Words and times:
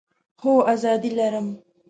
هو، 0.41 0.61
آزادي 0.73 1.09
لرم 1.15 1.57